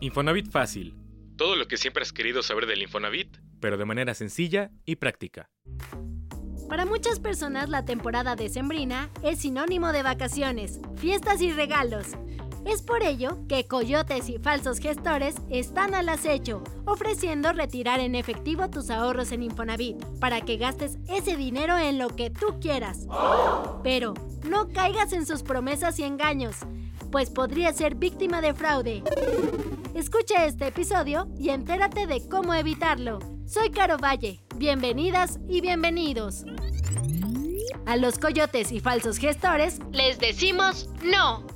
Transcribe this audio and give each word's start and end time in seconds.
Infonavit 0.00 0.50
Fácil, 0.50 0.94
Todo 1.36 1.56
lo 1.56 1.68
que 1.68 1.76
siempre 1.76 2.02
has 2.02 2.12
querido 2.12 2.42
saber 2.42 2.66
del 2.66 2.82
Infonavit. 2.82 3.36
pero 3.60 3.76
de 3.78 3.84
manera 3.86 4.14
sencilla 4.14 4.70
y 4.84 4.96
práctica. 4.96 5.48
Para 6.68 6.84
muchas 6.84 7.20
personas 7.20 7.68
la 7.70 7.84
temporada 7.84 8.36
decembrina 8.36 9.08
es 9.22 9.40
sinónimo 9.40 9.92
de 9.92 10.02
vacaciones, 10.02 10.80
fiestas 10.96 11.40
y 11.40 11.52
regalos. 11.52 12.08
Es 12.66 12.82
por 12.82 13.02
ello 13.02 13.38
que 13.48 13.66
coyotes 13.66 14.28
y 14.28 14.38
falsos 14.38 14.78
gestores 14.80 15.36
están 15.50 15.94
al 15.94 16.08
acecho, 16.08 16.62
ofreciendo 16.84 17.52
retirar 17.52 18.00
en 18.00 18.14
efectivo 18.14 18.68
tus 18.68 18.90
ahorros 18.90 19.30
en 19.32 19.42
Infonavit 19.44 20.04
para 20.20 20.40
que 20.40 20.56
gastes 20.56 20.98
ese 21.08 21.36
dinero 21.36 21.78
en 21.78 21.98
lo 21.98 22.08
que 22.08 22.28
tú 22.30 22.58
quieras. 22.60 23.06
Pero 23.84 24.14
no 24.48 24.68
caigas 24.68 25.12
en 25.12 25.24
sus 25.26 25.42
promesas 25.44 25.98
y 26.00 26.02
engaños, 26.04 26.56
pues 27.12 27.30
podrías 27.30 27.76
ser 27.76 27.94
víctima 27.94 28.40
de 28.40 28.52
fraude. 28.52 29.02
Escucha 29.96 30.44
este 30.44 30.66
episodio 30.66 31.26
y 31.38 31.48
entérate 31.48 32.06
de 32.06 32.28
cómo 32.28 32.52
evitarlo. 32.52 33.18
Soy 33.46 33.70
Caro 33.70 33.96
Valle. 33.96 34.44
Bienvenidas 34.56 35.38
y 35.48 35.62
bienvenidos. 35.62 36.44
A 37.86 37.96
los 37.96 38.18
coyotes 38.18 38.72
y 38.72 38.80
falsos 38.80 39.16
gestores 39.16 39.78
les 39.92 40.18
decimos 40.18 40.90
no. 41.02 41.46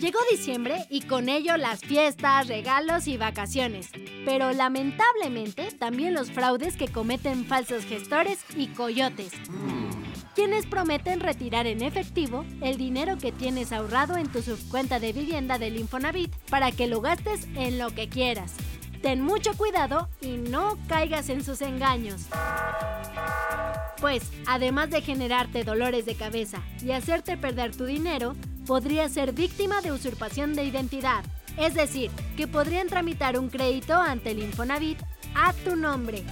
Llegó 0.00 0.18
diciembre 0.28 0.86
y 0.90 1.02
con 1.02 1.28
ello 1.28 1.56
las 1.56 1.78
fiestas, 1.82 2.48
regalos 2.48 3.06
y 3.06 3.16
vacaciones. 3.16 3.90
Pero 4.24 4.50
lamentablemente 4.50 5.70
también 5.70 6.14
los 6.14 6.32
fraudes 6.32 6.76
que 6.76 6.88
cometen 6.88 7.44
falsos 7.44 7.84
gestores 7.84 8.40
y 8.56 8.66
coyotes. 8.66 9.30
Quienes 10.34 10.64
prometen 10.64 11.20
retirar 11.20 11.66
en 11.66 11.82
efectivo 11.82 12.46
el 12.62 12.78
dinero 12.78 13.18
que 13.18 13.32
tienes 13.32 13.70
ahorrado 13.70 14.16
en 14.16 14.28
tu 14.28 14.40
subcuenta 14.40 14.98
de 14.98 15.12
vivienda 15.12 15.58
del 15.58 15.76
Infonavit 15.76 16.34
para 16.48 16.72
que 16.72 16.86
lo 16.86 17.02
gastes 17.02 17.46
en 17.54 17.78
lo 17.78 17.90
que 17.90 18.08
quieras. 18.08 18.54
Ten 19.02 19.20
mucho 19.20 19.52
cuidado 19.54 20.08
y 20.22 20.38
no 20.38 20.78
caigas 20.88 21.28
en 21.28 21.44
sus 21.44 21.60
engaños. 21.60 22.28
Pues, 24.00 24.22
además 24.46 24.88
de 24.90 25.02
generarte 25.02 25.64
dolores 25.64 26.06
de 26.06 26.14
cabeza 26.14 26.62
y 26.82 26.92
hacerte 26.92 27.36
perder 27.36 27.76
tu 27.76 27.84
dinero, 27.84 28.34
podrías 28.66 29.12
ser 29.12 29.32
víctima 29.32 29.82
de 29.82 29.92
usurpación 29.92 30.54
de 30.54 30.64
identidad. 30.64 31.24
Es 31.58 31.74
decir, 31.74 32.10
que 32.38 32.48
podrían 32.48 32.88
tramitar 32.88 33.38
un 33.38 33.50
crédito 33.50 33.94
ante 33.94 34.30
el 34.30 34.38
Infonavit 34.38 34.98
a 35.34 35.52
tu 35.52 35.76
nombre, 35.76 36.24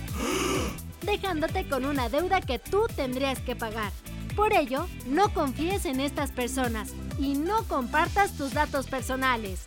dejándote 1.02 1.68
con 1.68 1.84
una 1.84 2.08
deuda 2.08 2.40
que 2.40 2.58
tú 2.58 2.86
tendrías 2.94 3.38
que 3.40 3.56
pagar. 3.56 3.92
Por 4.36 4.52
ello, 4.52 4.86
no 5.06 5.32
confíes 5.34 5.84
en 5.84 6.00
estas 6.00 6.32
personas 6.32 6.92
y 7.18 7.34
no 7.34 7.64
compartas 7.64 8.36
tus 8.36 8.54
datos 8.54 8.86
personales. 8.86 9.66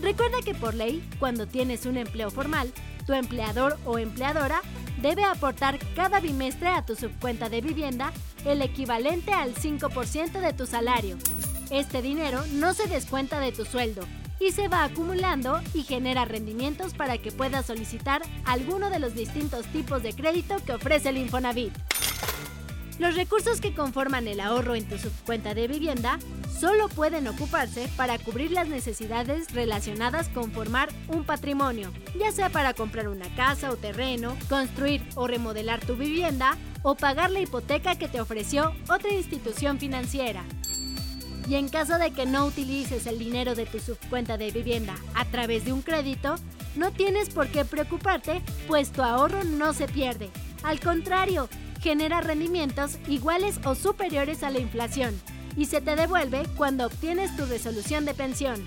Recuerda 0.00 0.38
que 0.44 0.54
por 0.54 0.74
ley, 0.74 1.08
cuando 1.18 1.46
tienes 1.46 1.86
un 1.86 1.96
empleo 1.96 2.30
formal, 2.30 2.72
tu 3.06 3.12
empleador 3.12 3.78
o 3.84 3.98
empleadora 3.98 4.62
debe 5.00 5.24
aportar 5.24 5.78
cada 5.94 6.20
bimestre 6.20 6.68
a 6.68 6.84
tu 6.84 6.96
subcuenta 6.96 7.48
de 7.48 7.60
vivienda 7.60 8.12
el 8.44 8.62
equivalente 8.62 9.32
al 9.32 9.54
5% 9.54 10.40
de 10.40 10.52
tu 10.52 10.66
salario. 10.66 11.16
Este 11.70 12.02
dinero 12.02 12.42
no 12.52 12.74
se 12.74 12.88
descuenta 12.88 13.40
de 13.40 13.52
tu 13.52 13.64
sueldo 13.64 14.02
y 14.42 14.50
se 14.50 14.68
va 14.68 14.84
acumulando 14.84 15.60
y 15.72 15.82
genera 15.82 16.24
rendimientos 16.24 16.94
para 16.94 17.18
que 17.18 17.30
puedas 17.30 17.66
solicitar 17.66 18.22
alguno 18.44 18.90
de 18.90 18.98
los 18.98 19.14
distintos 19.14 19.66
tipos 19.66 20.02
de 20.02 20.14
crédito 20.14 20.56
que 20.64 20.72
ofrece 20.72 21.10
el 21.10 21.18
Infonavit. 21.18 21.72
Los 22.98 23.14
recursos 23.14 23.60
que 23.60 23.74
conforman 23.74 24.28
el 24.28 24.40
ahorro 24.40 24.74
en 24.74 24.88
tu 24.88 24.98
subcuenta 24.98 25.54
de 25.54 25.68
vivienda 25.68 26.18
solo 26.58 26.88
pueden 26.88 27.26
ocuparse 27.26 27.88
para 27.96 28.18
cubrir 28.18 28.50
las 28.52 28.68
necesidades 28.68 29.52
relacionadas 29.52 30.28
con 30.28 30.52
formar 30.52 30.88
un 31.08 31.24
patrimonio, 31.24 31.92
ya 32.18 32.30
sea 32.32 32.50
para 32.50 32.74
comprar 32.74 33.08
una 33.08 33.34
casa 33.34 33.70
o 33.70 33.76
terreno, 33.76 34.36
construir 34.48 35.02
o 35.14 35.26
remodelar 35.26 35.80
tu 35.80 35.96
vivienda 35.96 36.56
o 36.82 36.94
pagar 36.94 37.30
la 37.30 37.40
hipoteca 37.40 37.96
que 37.96 38.08
te 38.08 38.20
ofreció 38.20 38.72
otra 38.88 39.12
institución 39.12 39.78
financiera. 39.78 40.44
Y 41.48 41.56
en 41.56 41.68
caso 41.68 41.98
de 41.98 42.12
que 42.12 42.26
no 42.26 42.46
utilices 42.46 43.06
el 43.06 43.18
dinero 43.18 43.54
de 43.54 43.66
tu 43.66 43.80
subcuenta 43.80 44.36
de 44.36 44.50
vivienda 44.50 44.94
a 45.14 45.24
través 45.24 45.64
de 45.64 45.72
un 45.72 45.82
crédito, 45.82 46.36
no 46.76 46.92
tienes 46.92 47.30
por 47.30 47.48
qué 47.48 47.64
preocuparte, 47.64 48.40
pues 48.66 48.92
tu 48.92 49.02
ahorro 49.02 49.44
no 49.44 49.74
se 49.74 49.88
pierde. 49.88 50.30
Al 50.62 50.80
contrario, 50.80 51.48
genera 51.80 52.20
rendimientos 52.20 52.98
iguales 53.08 53.58
o 53.64 53.74
superiores 53.74 54.42
a 54.42 54.50
la 54.50 54.60
inflación 54.60 55.20
y 55.56 55.66
se 55.66 55.80
te 55.80 55.96
devuelve 55.96 56.44
cuando 56.56 56.86
obtienes 56.86 57.36
tu 57.36 57.44
resolución 57.44 58.04
de 58.04 58.14
pensión. 58.14 58.64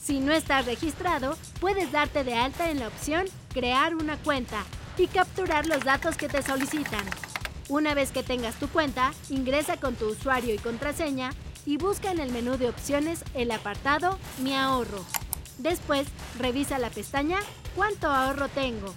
Si 0.03 0.19
no 0.19 0.33
estás 0.33 0.65
registrado, 0.65 1.37
puedes 1.59 1.91
darte 1.91 2.23
de 2.23 2.35
alta 2.35 2.69
en 2.69 2.79
la 2.79 2.87
opción 2.87 3.25
Crear 3.53 3.95
una 3.95 4.17
cuenta 4.17 4.63
y 4.97 5.07
capturar 5.07 5.65
los 5.65 5.83
datos 5.83 6.17
que 6.17 6.27
te 6.27 6.41
solicitan. 6.41 7.05
Una 7.69 7.93
vez 7.93 8.11
que 8.11 8.23
tengas 8.23 8.55
tu 8.55 8.67
cuenta, 8.67 9.13
ingresa 9.29 9.77
con 9.77 9.95
tu 9.95 10.07
usuario 10.07 10.53
y 10.53 10.57
contraseña 10.57 11.31
y 11.65 11.77
busca 11.77 12.11
en 12.11 12.19
el 12.19 12.31
menú 12.31 12.57
de 12.57 12.69
opciones 12.69 13.23
el 13.33 13.51
apartado 13.51 14.19
Mi 14.39 14.55
ahorro. 14.55 15.05
Después, 15.57 16.07
revisa 16.39 16.79
la 16.79 16.89
pestaña 16.89 17.39
¿Cuánto 17.75 18.07
ahorro 18.09 18.49
tengo? 18.49 18.93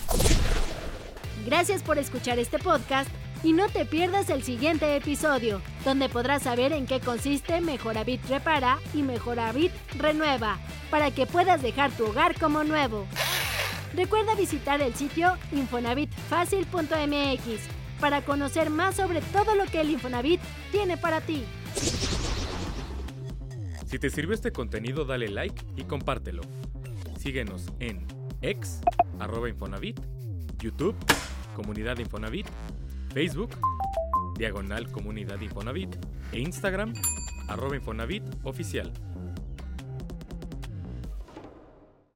Gracias 1.45 1.83
por 1.83 1.97
escuchar 1.97 2.39
este 2.39 2.59
podcast 2.59 3.09
y 3.43 3.53
no 3.53 3.69
te 3.69 3.85
pierdas 3.85 4.29
el 4.29 4.43
siguiente 4.43 4.95
episodio, 4.95 5.61
donde 5.83 6.09
podrás 6.09 6.43
saber 6.43 6.73
en 6.73 6.85
qué 6.85 6.99
consiste 6.99 7.61
Mejoravit 7.61 8.23
Repara 8.25 8.79
y 8.93 9.01
Mejoravit 9.01 9.71
Renueva, 9.97 10.59
para 10.89 11.11
que 11.11 11.25
puedas 11.25 11.61
dejar 11.61 11.91
tu 11.91 12.07
hogar 12.07 12.39
como 12.39 12.63
nuevo. 12.63 13.07
Recuerda 13.93 14.35
visitar 14.35 14.81
el 14.81 14.93
sitio 14.93 15.37
infonavitfacil.mx 15.51 17.61
para 17.99 18.23
conocer 18.23 18.69
más 18.69 18.95
sobre 18.95 19.21
todo 19.21 19.55
lo 19.55 19.65
que 19.65 19.81
el 19.81 19.89
Infonavit 19.91 20.39
tiene 20.71 20.97
para 20.97 21.21
ti. 21.21 21.45
Si 23.91 23.99
te 23.99 24.09
sirvió 24.09 24.33
este 24.33 24.53
contenido, 24.53 25.03
dale 25.03 25.27
like 25.27 25.65
y 25.75 25.83
compártelo. 25.83 26.43
Síguenos 27.19 27.65
en 27.81 28.07
X, 28.41 28.79
arroba 29.19 29.49
YouTube, 30.61 30.95
Comunidad 31.57 31.97
Infonavit, 31.97 32.47
Facebook, 33.13 33.49
Diagonal 34.37 34.89
Comunidad 34.93 35.41
Infonavit 35.41 35.93
e 36.31 36.39
Instagram, 36.39 36.93
arroba 37.49 37.75
Infonavit 37.75 38.23
Oficial. 38.43 38.93